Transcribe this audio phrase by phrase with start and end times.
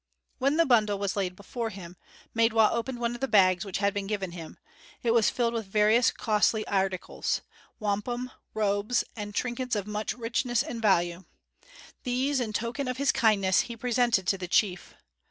[0.39, 1.95] When the bundle was laid before him,
[2.35, 4.57] Maidwa opened one of the bags which had been given to him.
[5.03, 7.41] It was filled with various costly articles
[7.79, 11.25] wampum, robes, and trinkets of much richness and value;
[12.01, 14.95] these, in token of his kindness, he presented to the chief.